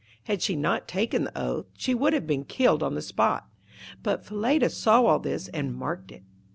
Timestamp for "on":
2.81-2.95